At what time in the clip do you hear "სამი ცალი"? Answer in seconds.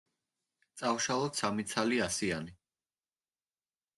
1.41-2.01